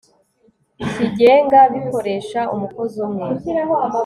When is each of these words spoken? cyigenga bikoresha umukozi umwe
cyigenga 0.91 1.59
bikoresha 1.73 2.41
umukozi 2.53 2.95
umwe 3.07 3.27